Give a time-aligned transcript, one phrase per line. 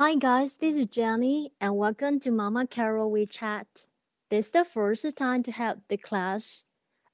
[0.00, 3.65] Hi guys, this is Jenny and welcome to Mama Carol WeChat.
[4.29, 6.63] This is the first time to have the class.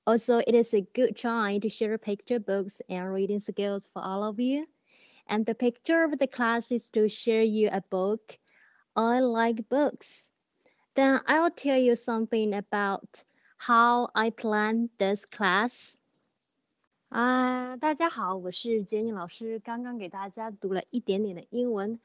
[0.06, 4.24] Also, it is a good time to share picture books and reading skills for all
[4.24, 4.66] of you.
[5.28, 8.38] And the picture of the class is to share you a book.
[8.96, 10.30] I like books.
[10.96, 13.24] Then I'll tell you something about
[13.58, 15.98] how I plan this class.
[17.10, 19.60] 啊，大家好，我是杰尼老师。
[19.60, 22.00] 刚刚给大家读了一点点的英文，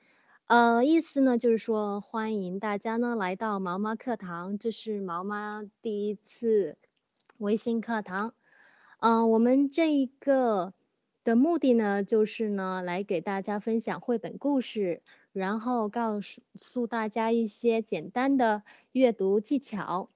[0.52, 6.76] 呃，意思呢就是说欢迎大家呢来到毛妈课堂，这是毛妈第一次
[7.38, 8.34] 微信课堂。
[9.00, 10.74] 嗯，我们这一个
[11.24, 15.00] 的目的呢，就是呢来给大家分享绘本故事，
[15.32, 18.62] 然后告诉大家一些简单的
[18.92, 20.10] 阅读技巧。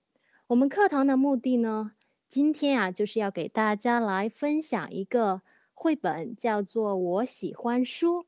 [0.49, 1.93] 我们课堂的目的呢，
[2.29, 5.41] 今天啊就是要给大家来分享一个
[5.73, 8.25] 绘本，叫做《我喜欢书》。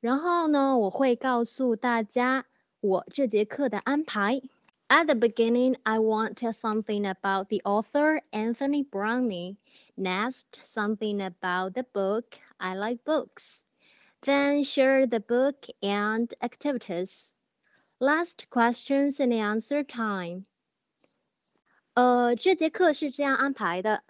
[0.00, 2.46] 然后呢，我会告诉大家
[2.80, 4.42] 我这节课的安排。
[4.88, 9.56] At the beginning, I want to tell something about the author Anthony Browning.
[9.96, 12.38] Next, something about the book.
[12.58, 13.60] I like books.
[14.20, 17.32] Then share the book and activities.
[17.98, 20.44] Last questions and answer time.
[21.94, 24.02] 呃，这节课是这样安排的。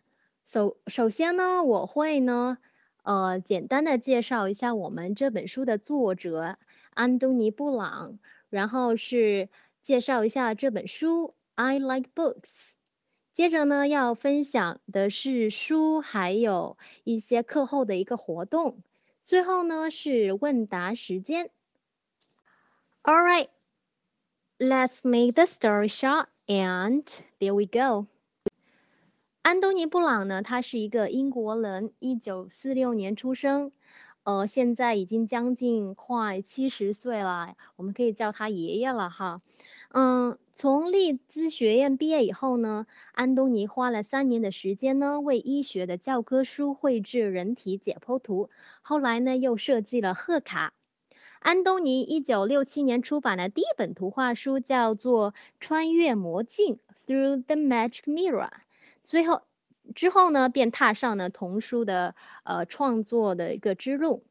[0.44, 2.58] 首首先呢，我会呢，
[3.07, 6.57] 呃，简单的介绍一下我们这本书的作者
[6.93, 8.19] 安东尼·布朗，
[8.49, 9.49] 然后是。
[9.81, 12.71] 介绍一下这本书，I like books。
[13.31, 18.83] 接着呢，要分享的是书，还有一些课后的一个活动。
[19.23, 21.51] 最后呢，是问答时间。
[23.03, 23.47] All right,
[24.59, 27.05] let's make the story short, and
[27.39, 28.07] there we go。
[29.47, 33.71] 安东尼·布朗呢，他是一个英国人，一九四六年出生，
[34.23, 39.41] 呃，现在已经将近快七十岁了，我们可以叫他爷爷了哈。
[39.93, 48.49] 嗯，从利兹学院毕业以后呢，安东尼花了三年的时间呢，为医学的教科书绘制人体解剖图。
[48.81, 50.73] 后来呢，又设计了贺卡。
[51.39, 55.31] 安东尼一九六七年出版的第一本图画书叫做
[55.61, 58.49] 《穿越魔镜》（Through the Magic Mirror）。
[59.07, 59.41] 最后
[59.95, 62.13] 之后呢，便踏上了童书的
[62.43, 64.25] 呃创作的一个之路。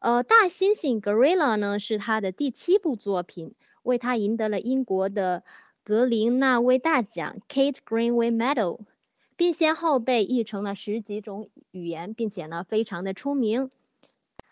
[0.00, 3.54] 呃，大猩猩 （Gorilla） 呢，是他的第七部作品。
[3.82, 5.42] 为他赢得了英国的
[5.84, 8.80] 格林纳威大奖 （Kate Greenway Medal），
[9.36, 13.70] 并先后被译成了十几种语言，并且呢非常的出名。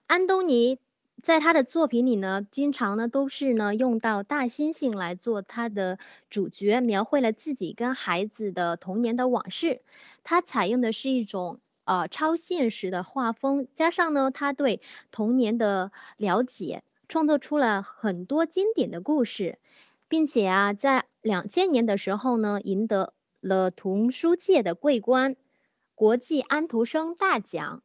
[0.06, 0.78] 安东尼
[1.22, 5.98] 在他的作品里呢，经常呢都是呢用到大猩猩来做他的
[6.30, 9.82] 主角，描绘了自己跟孩子的童年的往事。
[10.22, 14.80] 他采用的是一种呃超现实的画风，加上呢他对
[15.10, 16.82] 童年的了解。
[17.08, 19.58] 创作出了很多经典的故事，
[20.08, 25.34] 并且啊，在两千年的时候呢，赢得了童书界的桂冠——
[25.96, 27.82] 国际安徒生大奖。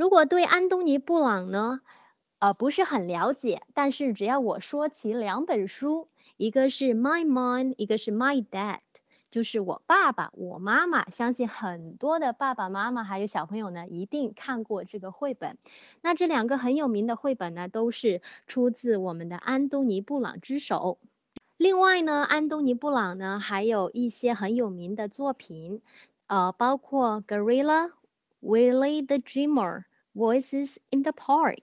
[0.00, 1.82] 如果对安东尼·布朗呢，
[2.38, 8.78] 呃，不是很了解，但是只要我说起两本书，一个是《My Mind》，一个是《My Dad》。
[9.30, 15.58] 就是我爸爸、我妈妈，相信很多的爸爸妈妈还有小朋友呢，一定看过这个绘本。
[16.00, 20.96] 那这两个很有名的绘本呢，都是出自我们的安东尼·布朗之手。
[21.58, 25.82] 另外呢，安东尼·布朗呢，还有一些很有名的作品，
[26.26, 27.90] 呃，包括《gorilla
[28.42, 29.52] willi the Dreamer》、
[30.13, 31.57] 《Voices in the Park》。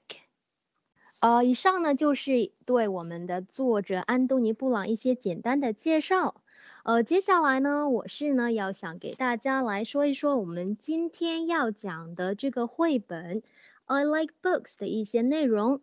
[1.20, 6.42] 呃，以上呢就是对我们的作者安东尼·布朗一些简单的介绍。
[6.84, 13.40] 呃，接下来呢，我是呢要想给大家来说一说我们今天要讲的这个绘本《
[13.86, 15.80] I Like Books》的一些内容。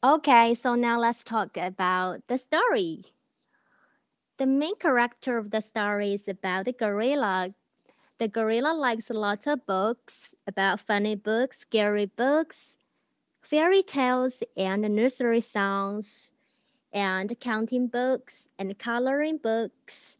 [0.00, 3.02] Okay, so now let's talk about the story.
[4.36, 7.50] The main character of the story is about the gorilla.
[8.22, 12.74] The gorilla likes lots of books about funny books, scary books,
[13.42, 16.30] fairy tales, and nursery songs
[16.92, 20.16] and counting books and coloring books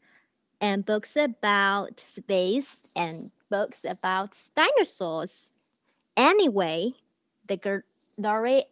[0.60, 5.50] and books about space and books about dinosaurs.
[6.16, 6.92] Anyway,
[7.46, 7.82] the girl
[8.20, 8.64] Dory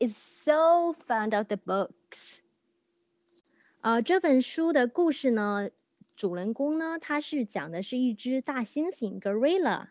[0.00, 2.40] is so fond of the books.
[3.82, 5.70] 呃，这本书的故事呢，
[6.15, 9.87] 主人公呢，他是讲的是一只大猩猩 gorilla。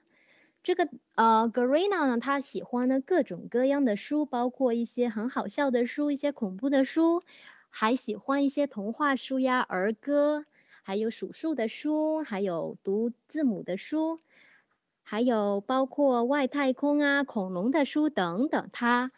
[0.62, 7.22] 这个呃，gorilla 呢，他喜欢呢各种各样的书，包括一些很好笑的书，一些恐怖的书，
[7.70, 10.44] 还喜欢一些童话书呀、儿歌，
[10.82, 14.20] 还有数数的书，还有读字母的书，
[15.02, 18.68] 还有包括外太空啊、恐龙的书等等。
[18.70, 19.10] 他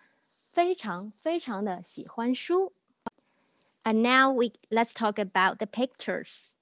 [0.52, 2.72] 非常非常的喜欢书。
[3.82, 6.52] And now we let's talk about the pictures.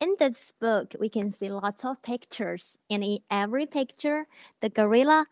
[0.00, 4.26] In this book, we can see lots of pictures, and in every picture,
[4.60, 5.26] the gorilla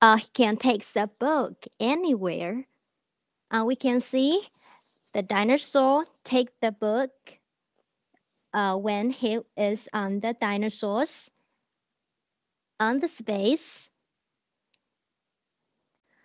[0.00, 2.66] uh, can take the book anywhere.
[3.50, 4.40] Uh, we can see
[5.12, 7.10] the dinosaur take the book
[8.54, 11.30] uh, when he is on the dinosaurs
[12.80, 13.88] on the space.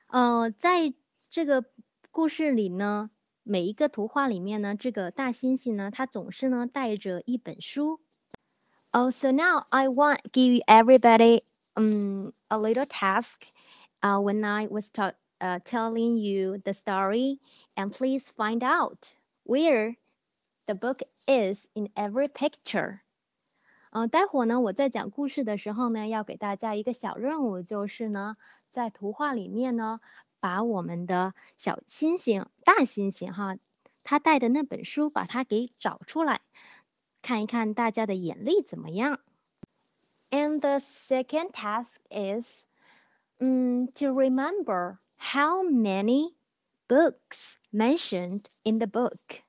[0.10, 0.94] 呃，在
[1.30, 1.66] 这个
[2.12, 3.10] 故事里呢，
[3.44, 8.00] 每一个图画里面呢，这个大猩猩呢，它总是呢带着一本书。
[8.92, 11.44] Oh, so now I want give everybody
[11.76, 13.48] um a little task.
[14.02, 17.40] Uh, when I was ta- uh, telling you the story,
[17.76, 19.14] and please find out
[19.44, 19.96] where
[20.68, 23.00] the book is in every picture.
[23.92, 28.38] 嗯、呃，待会儿呢，我在讲故事的时候呢，要给大家一个小任务，就是呢，
[28.70, 30.00] 在图画里面呢，
[30.43, 33.57] 把我们的小猩猩、大猩猩哈，
[34.03, 36.41] 他带的那本书，把它给找出来，
[37.23, 39.21] 看一看大家的眼力怎么样。
[40.31, 42.67] And the second task is,
[43.39, 46.35] um, to remember how many
[46.89, 49.43] books mentioned in the book.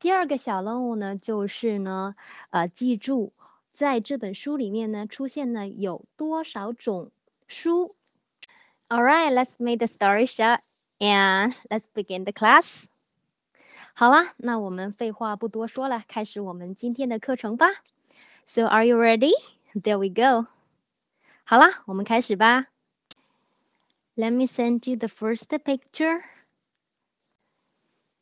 [0.00, 2.16] 第二个小任务呢，就是呢，
[2.50, 3.32] 呃，记住
[3.72, 7.12] 在这本书里面呢，出现了有多少种
[7.46, 7.94] 书。
[8.89, 10.59] All right, let's make the story short
[10.99, 12.87] and let's begin the class.
[13.95, 17.67] 好啦，那我们废话不多说了，开始我们今天的课程吧。
[18.45, 19.31] So are you ready?
[19.73, 20.47] There we go.
[21.43, 22.67] 好啦，我们开始吧。
[24.15, 26.21] Let me send you the first picture.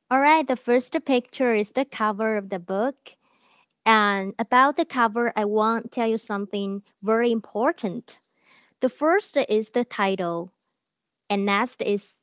[0.10, 2.96] All right, the first picture is the cover of the book.
[3.84, 8.18] And about the cover, I want to tell you something very important.
[8.80, 10.52] The first is the title,
[11.30, 12.16] and next is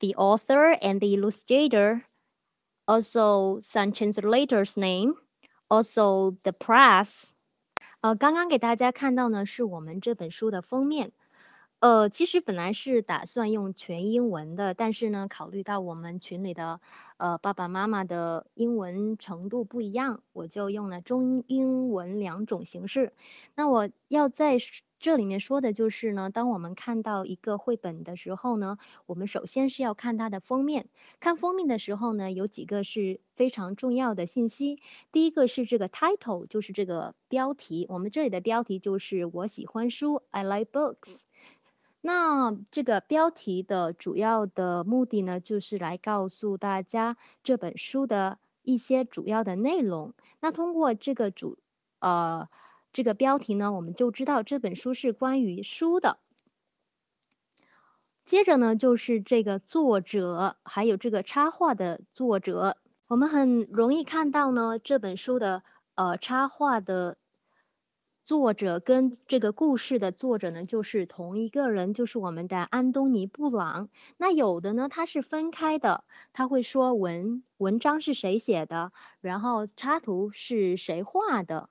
[0.00, 2.04] the author and the illustrator,
[2.86, 5.14] also some translator's name,
[5.68, 7.32] also the press.
[8.00, 11.12] 呃，刚刚给大家看到呢，是我们这本书的封面。
[11.79, 16.79] 呃，其实本来是打算用全英文的，但是呢，考虑到我们群里的
[17.17, 23.13] 呃爸爸妈妈的英文程度不一样，我就用了中英文两种形式。
[23.55, 24.57] 那我要在
[24.97, 30.87] 这里面说的就是呢，当我们看到一个绘本的时候呢，我们首先是要看它的封面。
[31.19, 34.79] 看封面的时候呢，有几个是非常重要的信息。
[35.11, 37.85] 第一个是这个 title，就是这个标题。
[37.89, 41.24] 我们这里的标题就是我喜欢书，I like books。
[42.07, 50.13] 那这个标题的主要的目的呢，就是来告诉大家这本书的一些主要的内容。
[50.39, 51.57] 那通过这个主，
[51.97, 52.47] 呃，
[52.93, 56.19] 这个标题呢，我们就知道这本书是关于书的。
[58.23, 62.77] 接着呢，就是这个作者，还有这个插画的作者。
[63.07, 65.63] 我们很容易看到呢，这本书的
[65.95, 67.17] 呃插画的。
[68.25, 73.87] 作者跟这个故事的作者呢，就是同一个人，就是我们的安东尼·布朗。
[74.17, 78.91] 那有的呢，他是分开的，他会说文文章是谁写的，
[79.21, 81.69] 然后插图是谁画的。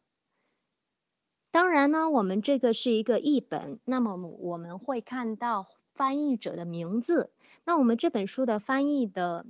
[1.50, 7.32] 当然呢，我们这个是一个译本，那么我们会看到翻译者的名字。
[7.64, 9.44] 那我们这本书的翻译的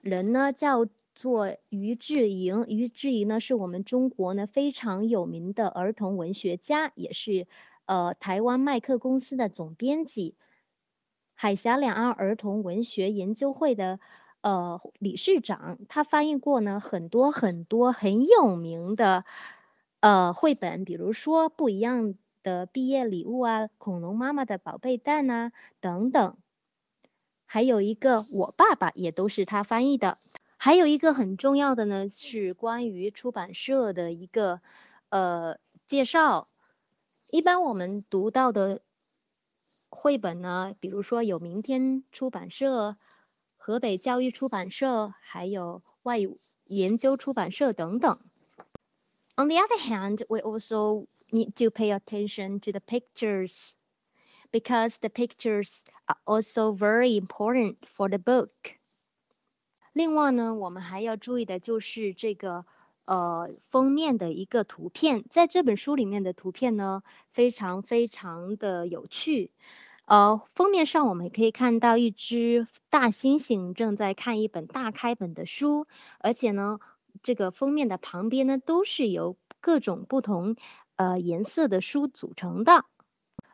[0.00, 0.86] 人呢，叫。
[1.22, 7.46] 做于志莹，于志莹呢是我们中国呢非常有名的儿童文学家，也是
[7.86, 10.34] 呃台湾麦克公司的总编辑，
[11.32, 14.00] 海峡两岸儿童文学研究会的
[14.40, 15.78] 呃理事长。
[15.88, 19.24] 他翻译过呢很多很多很有名的
[20.00, 26.36] 呃绘本，比如说不一样的毕业礼物啊，恐龙妈妈的宝贝蛋啊等等，
[27.46, 30.18] 还有一个我爸爸也都是他翻译的。
[30.64, 34.60] 还有一个很重要的呢，是关于出版社的一个
[35.08, 36.48] 呃介绍。
[37.32, 38.80] 一般我们读到的
[39.90, 42.96] 绘本呢，比如说有明天出版社、
[43.56, 48.16] 河北教育出版社，还有外语研究出版社等等。
[49.34, 53.72] On the other hand, we also need to pay attention to the pictures
[54.52, 58.76] because the pictures are also very important for the book.
[59.92, 62.64] 另外呢，我们还要注意的就是这个，
[63.04, 69.50] 呃，封面的一个图片，在这本书里面的图片呢，非常非常的有趣。
[70.06, 75.86] 呃，封面上我们可以看到一只大猩猩正在看一本大开本的书，
[76.20, 76.78] 而且呢，
[77.22, 80.56] 这个封面的旁边呢，都是由各种不同，
[80.96, 82.86] 呃，颜色的书组成的。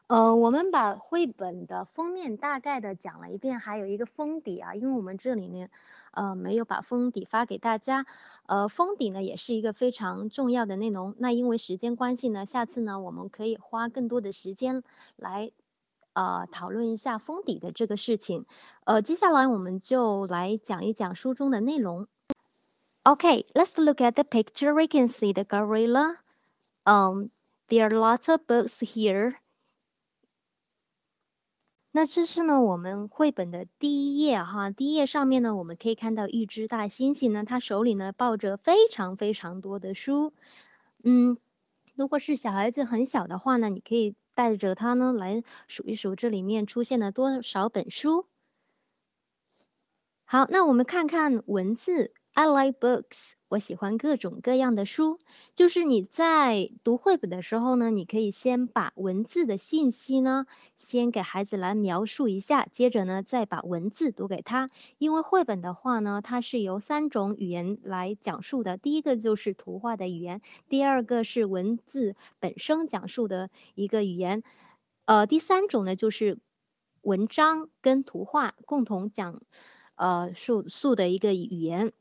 [0.08, 5.68] 呃，我们把绘本的封面大概的讲了一遍，还有一个封底啊，因为我们这里呢，
[6.12, 8.06] 呃，没有把封底发给大家。
[8.46, 11.14] 呃，封底呢也是一个非常重要的内容。
[11.18, 14.82] 那因为时间关系呢，下次呢我们可以花更多的时间
[15.16, 15.52] 来，
[16.14, 18.46] 呃，讨论一下封底的这个事情。
[18.84, 22.06] 呃，接下来我们就来讲一讲书中的内容。
[23.04, 24.72] Okay, let's look at the picture.
[24.72, 26.16] We can see the gorilla.
[26.84, 27.28] Um,
[27.68, 29.34] there are lots of books here.
[31.98, 34.70] 那这是呢，我们绘本的第一页哈。
[34.70, 40.32] 第一页上面呢，我们可以看到一只大猩猩呢，它手里呢抱着非常非常多的书。
[41.02, 41.36] 嗯，
[41.96, 48.26] 如果是小孩子很小的话呢，你可以带着他呢来数一数这里面出现了多少本书。
[50.24, 52.12] 好，那我们看看文字。
[52.38, 53.32] I like books.
[53.48, 55.18] 我喜欢各种各样的书。
[55.56, 64.70] 就是你在读绘本的时候呢，你可以先把文字的信息呢，先给孩子来描述一下，接着呢，再把文字读给他。
[64.98, 68.76] 因为绘本的话呢，它是由三种语言来讲述的。
[68.76, 74.44] 第一个就是图画的语言，第二个是文字本身讲述的一个语言，
[75.06, 76.38] 呃，第三种呢就是
[77.02, 79.42] 文章跟图画共同讲，
[79.96, 81.92] 呃，述述的一个语言。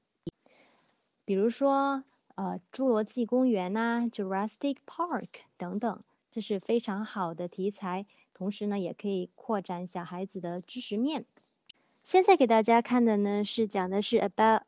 [1.28, 2.06] 比如说，
[2.36, 11.26] 呃，侏罗纪公园呐，Jurassic Park 等等，这是非常好的题材，同时呢，也可以扩展小孩子的知识面。
[12.02, 14.62] 现在给大家看的呢，是讲的是 About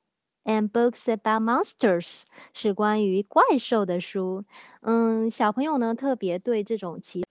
[0.43, 2.23] and books about monsters，
[2.53, 4.43] 是关于怪兽的书。
[4.81, 7.23] 嗯，小朋友呢，特别对这种奇，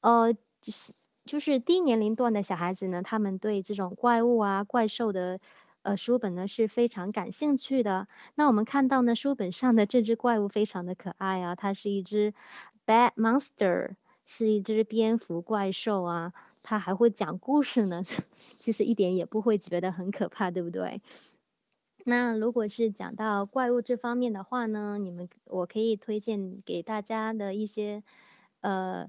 [0.00, 0.94] 呃，就是
[1.26, 5.38] 就是低年龄段的小孩子呢，他们对这种怪物啊、怪兽的。
[5.88, 8.08] 呃，书本呢是非常感兴趣的。
[8.34, 12.34] 那我们看到呢，书本上的这只怪物非常的可爱啊，它是一只
[12.84, 16.34] bad monster，是一只蝙蝠怪兽啊。
[16.62, 18.02] 它还会讲故事呢，
[18.38, 21.00] 其实一点也不会觉得很可怕，对不对？
[22.04, 28.02] 那如果是讲到怪物这方面的话呢，你们我可以推荐给大家的一些
[28.60, 29.08] 呃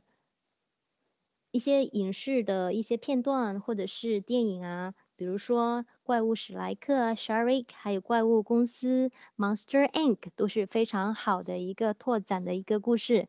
[1.51, 4.93] 一些影视的一些片段或者是电影啊。
[5.15, 13.27] 比如说，怪物史莱克 （Shrek） 还有怪物公司 （Monster Inc.） 都是非常好的一个拓展的一个故事。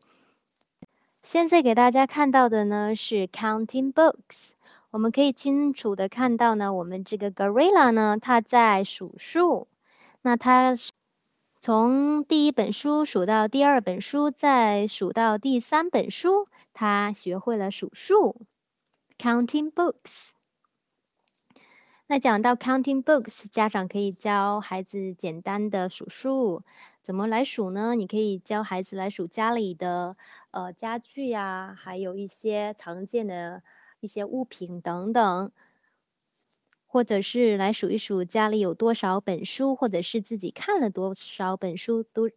[1.21, 4.53] 现在给大家看到的呢是 Counting Books，
[4.89, 9.67] 我们可以清楚的看到呢，我们这个 Gorilla 呢，它在数数。
[10.23, 10.75] 那它
[11.59, 18.41] 从第一本书数到第二本书，再数到第三本书，它学会了数数。
[19.19, 20.29] Counting Books。
[22.11, 26.61] 那讲到 counting books，家长可以教孩子简单的数数，
[27.01, 27.95] 怎么来数呢？
[27.95, 30.17] 你可以教孩子来数家里的
[30.51, 33.63] 呃家具呀，还有一些常见的
[34.01, 35.51] 一些物品等等，
[36.85, 42.29] 或者是来数一数家里有多少本书，或者是自己看了多少本书，都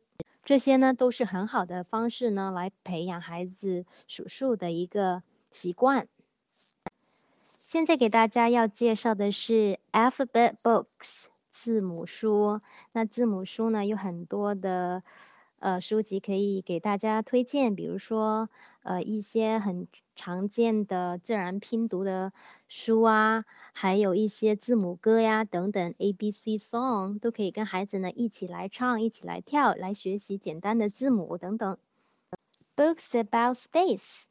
[0.45, 6.07] 这些呢都是很好的方式呢，来培养孩子数数的一个习惯。
[7.75, 12.61] 现在给大家要介绍的是 alphabet books 字母书。
[12.93, 15.03] 那字母书呢，有很多的
[15.59, 18.49] 呃书籍可以给大家推荐，比如说
[18.85, 22.33] 呃一些很常见的自然拼读的
[22.69, 31.77] 书啊，还有一些字母歌呀等等，A B C song 都可以跟孩子呢一起来唱，一起来跳，来学习简单的字母等等。
[32.77, 34.27] Books about space。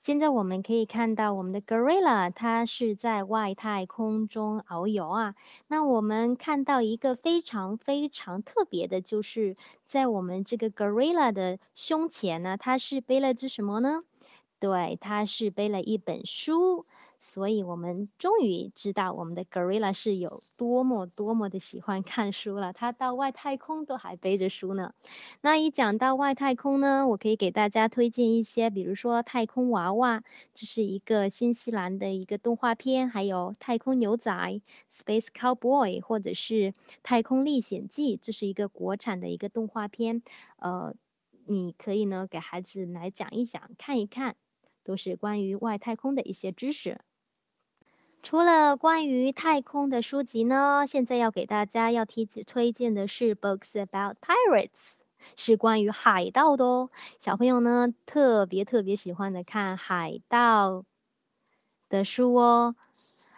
[0.00, 5.34] 现在我们可以看到我们的 gorilla，它是在外太空中遨游啊。
[5.66, 9.56] 那我们看到一个非常非常特别的，就是
[9.86, 14.02] 在我们这个 gorilla 的胸前呢，它是背了只什么呢？
[14.60, 16.84] 对，它是背了一本书。
[17.20, 22.72] 所以我们终于知道我们的 gorilla 是有多么多么的喜欢看书了。
[22.72, 24.92] 他到外太空都还背着书呢。
[25.40, 30.20] 那一讲到外太空呢，我可以给大家推荐一些，比如说《太空娃娃》，
[30.54, 34.32] 这是一个新西兰的一个动画片；还有《太空牛仔》
[34.90, 36.54] （Space Cowboy） 或者是
[37.02, 40.22] 《太空历险记》，这是一个国产的一个动画片。
[40.58, 40.94] 呃，
[41.46, 44.36] 你可以呢给孩子来讲一讲，看一看，
[44.84, 47.00] 都是关于外太空的一些知识。
[48.28, 54.96] 除了关于太空的书籍呢，现在要给大家要提推荐的是 books about pirates，
[55.34, 56.90] 是关于海盗的哦。
[57.18, 60.84] 小朋友呢特别特别喜欢的看海盗
[61.88, 62.76] 的书哦。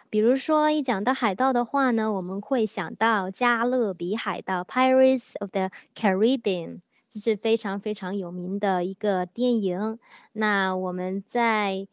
[0.09, 6.79] 比如说一讲到海盗的话呢，我们会想到加勒比海盗 Pirates of the Caribbean。
[7.07, 9.99] 这是非常非常有名的一个电影。
[10.33, 11.87] 那我们在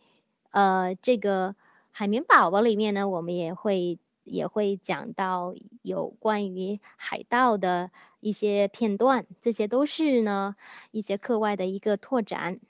[0.51, 1.55] 呃这个
[1.99, 5.53] 海绵宝宝里面呢，我们也会也会讲到
[5.83, 7.91] 有关于海盗的
[8.21, 10.55] 一些片段，这些都是呢
[10.93, 12.61] 一些课外的一个拓展。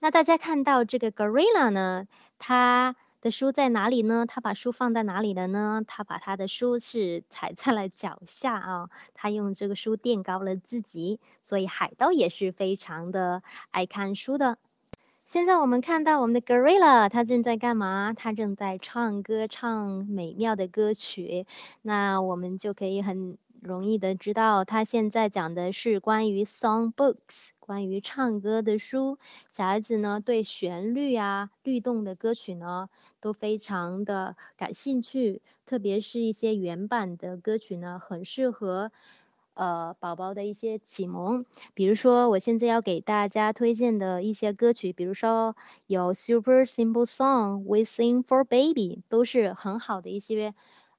[0.00, 2.06] 那大家看到这个 gorilla 呢，
[2.38, 4.26] 它的书在哪里呢？
[4.28, 5.80] 他把书放在哪里了呢？
[5.86, 14.58] 他把他的书是踩在了脚下啊，他用这个书垫高了自己，所以海盗也是非常的爱看书的。
[15.32, 18.12] 现在我们看到我们的 gorilla，他正在干嘛？
[18.14, 21.46] 他正在唱歌，唱美妙的歌曲。
[21.80, 29.18] 那我们就可以很容易的知道，他现在讲的是关于 song books，关于唱歌的书。
[29.50, 38.92] 小孩子呢，对旋律啊、律动的歌曲呢，都非常的感兴趣，特别是一些原版的歌曲呢，很适合。
[39.54, 41.44] 呃，宝宝的一些启蒙，
[41.74, 45.54] 比如说我现在要给大家推荐的一些歌曲，比如说
[45.86, 50.54] 有 Super Simple Song We Sing for Baby，都是很好的一些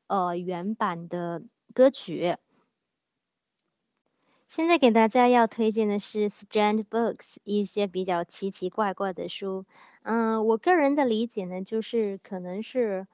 [0.07, 1.41] 呃原版的
[1.73, 2.37] 歌曲。
[4.47, 9.65] 现在给大家要推荐的是 Strange Books，一些比较奇奇怪怪的书。
[10.03, 13.07] 嗯，我个人的理解呢，就是可能是，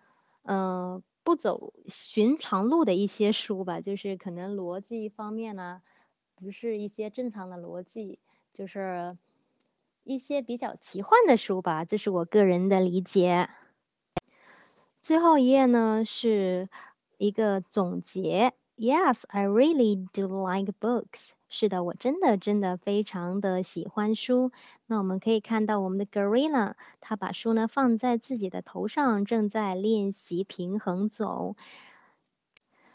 [0.43, 1.01] 嗯。
[1.29, 5.83] 不走寻常路的一些书吧，就是可能逻辑方面呢，
[6.33, 8.17] 不是一些正常的逻辑，
[8.51, 9.15] 就是
[10.03, 13.47] 一些比较奇幻的书吧，这是我个人的理解。
[15.03, 16.67] 最后一页呢，是
[17.19, 18.53] 一个总结。
[18.81, 21.31] Yes, I really do like books.
[21.49, 24.53] 是的，我真的真的非常的喜欢书。
[24.85, 31.57] 那我们可以看到我们的 gorilla，他把书呢放在自己的头上，正在练习平衡走。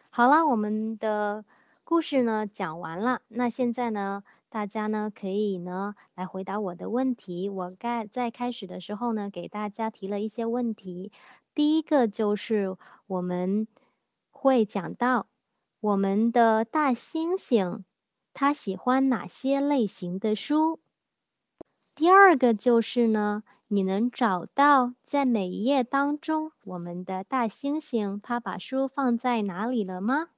[0.09, 1.45] 好了，我们的
[1.85, 3.21] 故事呢讲完了。
[3.29, 7.51] 那现在呢，大家呢可以呢来回答我的问题。
[7.51, 11.13] 我该在开始的时候呢给大家提了一些问题。
[11.55, 13.69] 第一个就是我们
[14.31, 15.27] 会讲到。
[15.85, 17.83] 我们的大猩猩，
[18.33, 20.81] 他喜欢哪些类型的书？
[21.95, 30.31] 第二个就是呢，你能找到在每一页当中，我们的大猩猩他把书放在哪里了吗？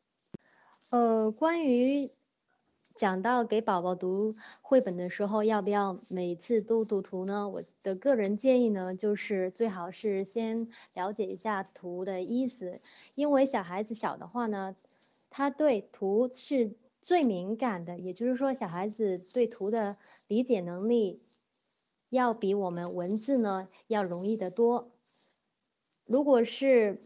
[0.90, 2.11] 呃，关于
[2.97, 7.49] 讲到给宝宝读绘本的时候，要不要每次都读图呢？
[7.49, 12.81] 我的个人建议呢，就是最好是先了解一下图的意思，
[13.14, 14.75] 因为小孩子小的话呢。
[15.31, 19.97] 他对图是最敏感的，也就是说，小孩子对图的
[20.29, 21.21] 理解能力
[22.09, 24.93] 要比我们文字呢要容易得多。
[26.05, 27.01] 如果是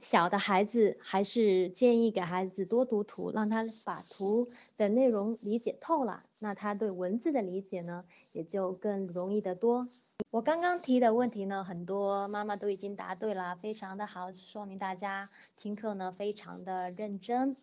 [0.00, 9.86] 小的孩子，还是建议给孩子多读图，让他把图的内容理解透了，那他对文字的理解呢也就更容易得多。
[10.30, 17.56] 我刚刚提的问题呢，很多妈妈都已经答对了，非常的好，说明大家听课呢非常的认真。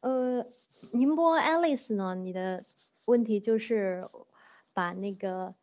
[0.00, 0.44] 呃，
[0.92, 2.62] 宁波 Alice 呢，你的
[3.06, 4.02] 问题就是
[4.74, 5.54] 把那个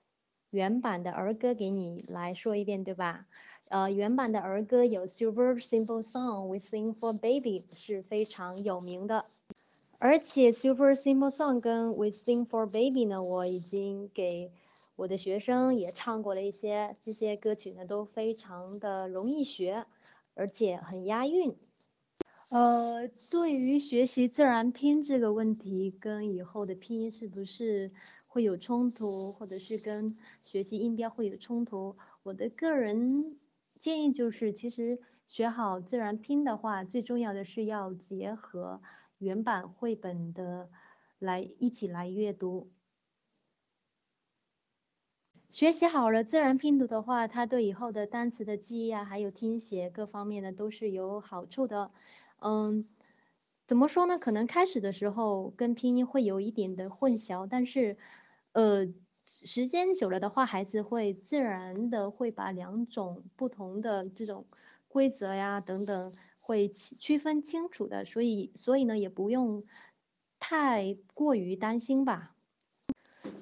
[0.49, 3.27] 原版的儿歌给你来说一遍，对吧？
[3.71, 9.23] 呃，原版的儿歌有 Super Simple Song We Sing for Baby 是非常有名的，
[9.97, 14.51] 而且 Super Simple Song 跟 We Sing for Baby 呢，我已经给。
[14.97, 19.85] 我的学生也唱过了一些这些歌曲呢，都非常的容易学，
[20.35, 21.55] 而且很押韵。
[22.49, 27.89] 呃，对于学习自然拼这个问题，跟以后的拼音是不是
[28.27, 31.95] 会有冲突，或者是跟学习音标会有冲突？
[32.21, 33.35] 我的个人
[33.81, 38.79] 建议就是，其实学好自然拼的话，最重要的是要结合
[39.17, 40.69] 原版绘本的
[41.17, 42.71] 来一起来阅读。
[45.49, 51.91] 学习好了自然拼读的话，它对以后的单词的记忆啊，还有听写各方面呢，都是有好处的。
[52.37, 52.83] 嗯，
[53.65, 54.19] 怎么说呢？
[54.19, 57.97] 可能开始的时候跟拼音会有一点的混淆，但是，
[58.51, 58.85] 呃，
[59.43, 64.45] 时间久了的话，孩子会自然的会把两种不同的这种
[64.87, 69.63] 规则呀等等会区分清楚的，所以，所以呢，也不用
[70.39, 72.35] 太过于担心吧。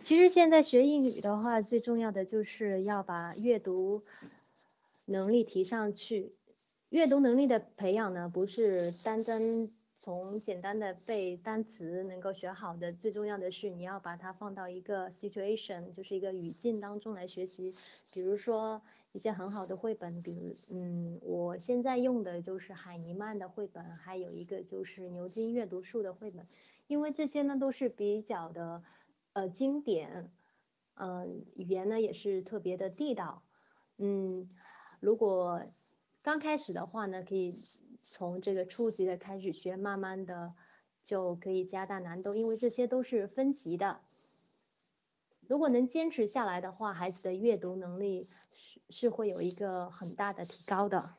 [0.04, 4.04] 其实现在学英语的话，最重要的就是要把阅读
[5.06, 6.34] 能力提上去。
[6.90, 9.70] 阅读能力的培养呢，不是单单
[10.10, 17.72] 从简单的背单词能够学好的，最重要的是你要把它放到一个 situation，就是一个语境当中来学习。
[18.12, 26.44] 比如说一些很好的绘本，比如嗯，我现在用的就是海尼曼的绘本，还有一个就是牛津阅读树的绘本，
[26.88, 28.82] 因为这些呢都是比较的
[29.34, 30.32] 呃经典，
[30.96, 33.44] 嗯，语言呢也是特别的地道，
[33.98, 34.50] 嗯，
[35.02, 35.62] 如果
[36.30, 37.56] 刚开始的话呢，可以。
[38.02, 40.54] 从这个初级的开始学，慢慢的
[41.04, 44.00] 就可以加大难度，因为这些都是分级的。
[45.48, 51.16] 如果能坚持下来的话，孩子的阅读能力是是会有一个很大的提高的。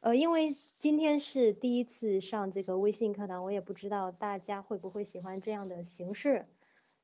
[0.00, 6.46] 呃，因为今天是第一次上这个微信课堂，我也不知道大家会不会喜欢这样的形式。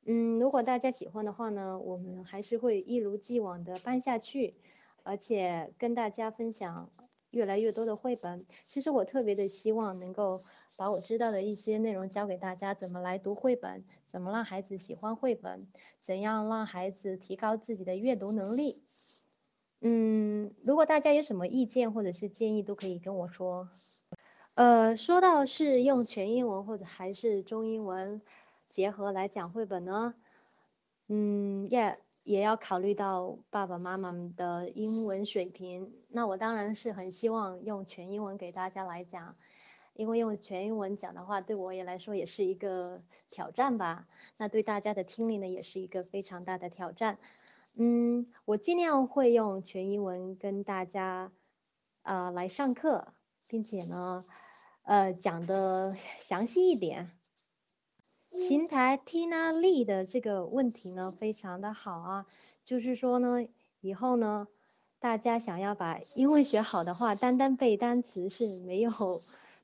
[0.04, 4.54] 嗯，如果大家喜欢的话呢，我们还是会一如既往的办下去，
[5.02, 6.90] 而且跟大家分享。
[7.34, 10.40] 越来越多的绘本，其实我特别的希望能够
[10.78, 15.66] 把我知道的一些内容教给大家，怎么来读绘本，怎么让孩子喜欢绘本，
[16.00, 18.84] 怎样让孩子提高自己的阅读能力。
[19.80, 23.68] 嗯，如果大家有什么意见或者是建议，都可以跟我说。
[24.54, 28.22] 呃，说到是用全英文或者还是中英文
[28.68, 30.14] 结合来讲绘本呢？
[31.08, 31.96] 嗯，Yeah。
[32.24, 39.34] 也要考虑到爸爸妈妈的英文水平，那我当然是很希望用全英文给大家来讲，
[39.92, 44.08] 因为用全英文讲的话，对我也来说也是一个挑战吧。
[44.38, 47.18] 那对大家的听力呢，也是一个非常大的挑战。
[47.76, 51.30] 嗯，我尽量会用全英文跟大家
[52.02, 53.08] 啊来上课，
[53.48, 54.24] 并且呢，
[54.84, 57.10] 呃，讲的详细一点。
[58.34, 62.26] 邢台 Tina 丽的这个问题呢，非常的好啊，
[62.64, 63.46] 就是说呢，
[63.80, 64.48] 以后呢，
[64.98, 68.90] 大家想要把英文学好的话，单单背单词是没有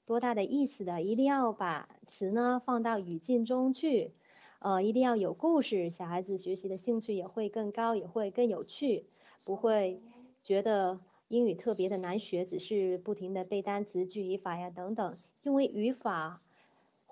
[0.06, 4.12] 多大的意思的，一定要把词呢放到语境中去，
[4.61, 9.04] 呃，一定要有故事，小孩子学习的兴趣也会更高，也会更有趣，
[9.44, 10.00] 不会
[10.44, 16.40] 觉得英语特别的难学，只是不停的背单词、句语法呀等等，因为语法。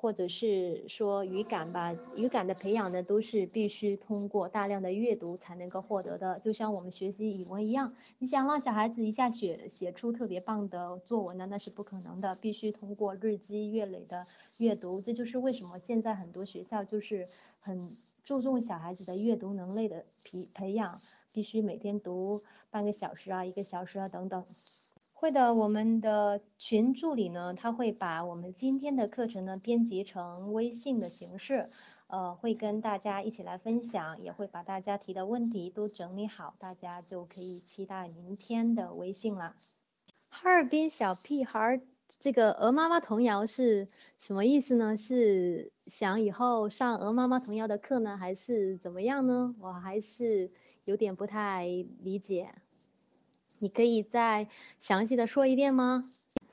[0.01, 6.39] 或者是说语感吧，语感的培养呢，都是必须通过大量的阅读才能够获得的。
[6.39, 14.25] 就像我们学习语文一样，你想让小孩子一下写写出特别棒的作文呢，那是不可能的，必须通过日积月累的
[14.59, 15.01] 阅读。
[15.01, 17.27] 这就是为什么现在很多学校就是
[17.59, 17.91] 很
[18.25, 20.97] 注重小孩子的阅读能力的培培养，
[21.35, 24.45] 必须每天读半个小时啊，一个小时啊等等。
[25.21, 31.67] 会的，我们的群助理呢，他会把我们今天的课程呢编辑成微信的形式，
[32.07, 39.57] 呃，会跟大家一起来分享，也会把大家提的问题都整理好，大家就可以期待明天的微信了。
[40.31, 41.81] 哈尔滨小屁孩，
[42.21, 43.89] 这个鹅妈妈童谣是
[44.21, 44.97] 什么意思呢？
[44.97, 49.53] 是想以后上鹅妈妈童谣的课呢，还是怎么样呢？
[49.63, 50.53] 我还是
[50.85, 51.67] 有点不太
[52.05, 52.55] 理解。
[53.61, 54.47] 你可以再
[54.79, 56.05] 详细的说一遍吗？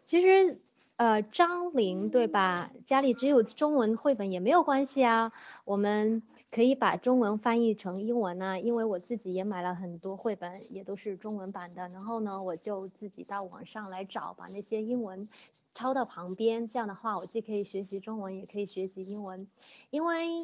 [0.04, 0.60] 其实，
[0.98, 2.72] 呃，张玲对吧？
[2.86, 5.32] 家里只有中文绘本也没有关系啊，
[5.66, 8.60] 我们可以把中文翻译成英文呢。
[8.60, 11.88] 因为我自己也买了很多绘本，也都是中文版的。
[11.90, 15.28] 然后呢，我就自己到网上来找，把那些英文
[15.74, 16.68] 抄到旁边。
[16.68, 19.48] 这样的话，我既可以学习中文，也可以学习英文，
[19.90, 20.40] 因为。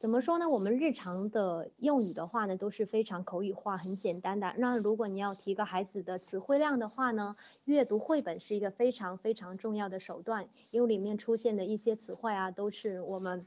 [0.00, 0.48] 怎么说呢？
[0.48, 4.54] 我们日常的用语的话呢，都是非常口语化、很简单的。
[4.56, 7.36] 那如果你要提高孩子的词汇量的话呢，
[7.66, 13.44] 阅读绘本是一个非常非常重要的手段，因为里面出现的一些词汇啊，都是我们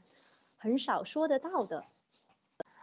[0.56, 1.82] 很少说得到的。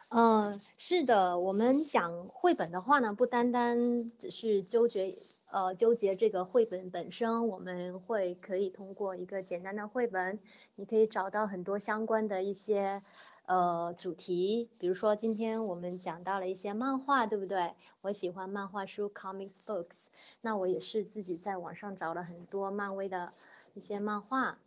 [0.10, 5.16] 嗯，是的，我们讲绘本的话呢，不单单只是纠结，
[5.54, 10.38] 呃，纠结这个绘本本身，我们会可以通过一个简单的绘本，
[10.76, 13.02] 你可以找到很多相关的一些。
[13.46, 17.74] 呃，主题，比如说今天我们讲到了一些漫画，对不对？
[18.02, 20.06] 我喜欢漫画书 （comics books），
[20.42, 23.32] 那我也是自己在网上找了很多漫威的
[23.74, 24.58] 一些漫画。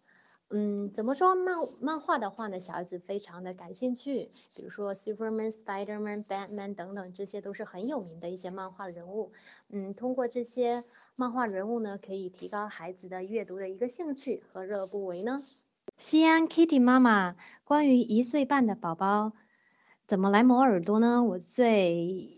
[0.51, 2.61] 嗯，怎么说漫漫画的话呢？
[2.61, 9.33] 小孩子非常的感兴趣，比如说 Superman、Spiderman、Batman 等等，这些都是很有名的一些漫画人物。
[9.71, 10.85] 嗯，通过这些
[11.17, 15.41] 漫画人物呢，可以提高孩子的阅读的一个兴趣，何乐不为呢？
[15.97, 17.35] 西安 Kitty 妈妈，
[17.65, 19.33] 关于一岁半的宝宝
[20.07, 21.25] 怎么来磨耳朵呢？
[21.25, 22.29] 我最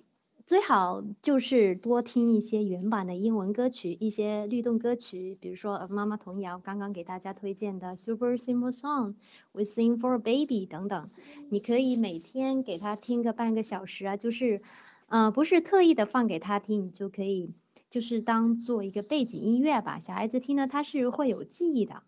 [0.47, 9.15] 最好就是多听一些原版的英文歌曲，一些律动歌曲，比如说妈妈童谣，刚刚给大家推荐的 Super Simple Song、
[9.51, 11.09] We Sing for a Baby 等等。
[11.51, 14.61] 你可以每天给他听个半个小时啊，就是，
[15.09, 17.53] 呃，不是特意的放给他听，你就可以
[17.91, 19.99] 就是当做一个背景音乐吧。
[19.99, 22.05] 小孩子听了他是会有记忆的。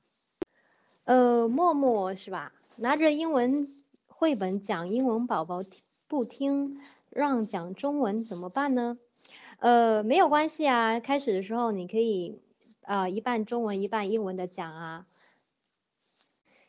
[1.03, 2.53] 呃，默默是吧？
[2.81, 3.67] 拿着英文
[4.07, 5.65] 绘本讲英文，宝宝
[6.07, 8.99] 不听，让讲中文怎么办呢？
[9.59, 11.01] 呃，没有关系啊。
[11.01, 12.41] 开始的时候你可以，
[12.83, 15.09] 呃，一半中文一半英文的讲啊。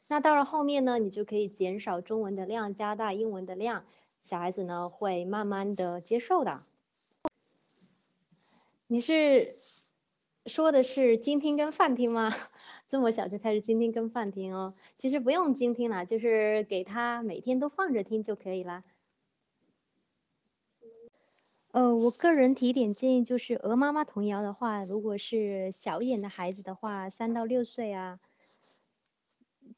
[0.08, 3.86] 那到了后面呢，你就可以减少中文的量，加大英文的量，
[4.24, 6.60] 小孩子呢会慢慢的接受的。
[8.88, 9.54] 你是
[10.48, 12.34] 说的是精听跟泛听吗？
[12.89, 14.73] 这么小就开始精听跟泛听哦？
[14.97, 18.84] 其实不用精听了，就是给他每天都放着听就可以了。
[21.71, 28.19] 呃，我个人提点建议就是，鹅妈妈童谣的话，如果是小一点的孩子的话，三到六岁啊。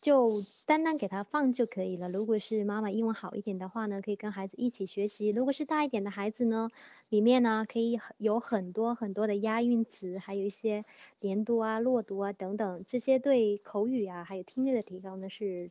[0.02, 2.10] 就单单给他放就可以了。
[2.10, 5.30] 如果是妈妈英文好一点的话呢，可以跟孩子一起学习。
[5.30, 6.70] 如果是大一点的孩子呢，
[7.10, 10.84] 里面呢可以有很多很多的押韵词，还有一些
[11.20, 15.70] 连读啊、落读啊等等，这些对口语啊还有听力的提高呢是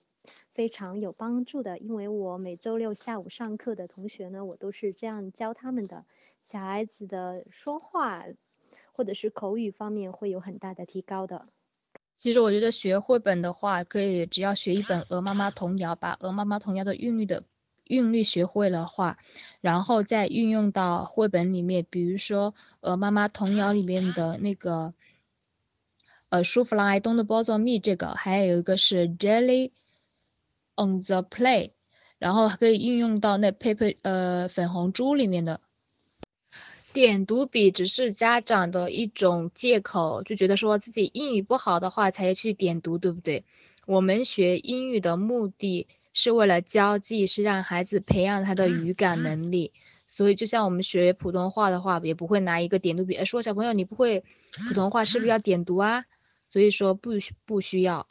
[0.53, 1.79] 非常有帮助的。
[1.79, 6.05] 因为我每周六下午上课的同学呢，我都是这样教他们的，
[6.41, 8.25] 小孩子的说话
[8.93, 11.45] 或者是口语方面会有很大的提高的。
[12.21, 17.45] 其实我觉得学绘本的话，可以只要学一本《鹅妈妈童谣》，把《鹅妈妈童谣》的韵律的
[17.85, 19.17] 韵律学会了话，
[19.63, 21.87] 然后再运用到绘本里面。
[21.89, 22.53] 比如说
[22.83, 24.93] 《鹅妈妈童谣》里面的那个，
[26.29, 29.71] 呃，舒芙兰 don't bother me 这个，还有一个是 Jelly
[30.77, 31.71] on the play，
[32.19, 35.63] 然后可以运用到那 paper 呃粉红猪里面的。
[36.93, 43.45] 点读笔只是家长的一种借口，就觉得说自己英语不好的话才去点读，对不对？
[43.87, 49.73] 我们学英语的目的是为了交际，是让孩子培养他的语感能力。
[50.09, 54.25] 所以，就像我们学普通话的话，也不会拿一个点读笔，说小朋友你不会
[54.69, 56.05] 普通话，是不是要点读啊？
[56.49, 57.13] 所以说不
[57.47, 58.09] 不需要。